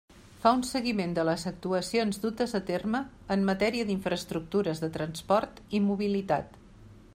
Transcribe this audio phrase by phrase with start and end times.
[0.43, 3.03] Fa un seguiment de les actuacions dutes a terme
[3.37, 6.61] en matèria d'infraestructures de transport i mobilitat.